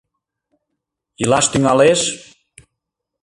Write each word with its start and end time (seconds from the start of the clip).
Илаш 1.21 1.45
тӱҥалеш? 1.51 2.01